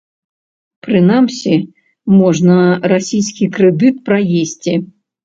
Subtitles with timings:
[0.85, 1.53] Прынамсі,
[2.19, 2.55] можна
[2.93, 4.73] расійскі крэдыт праесці.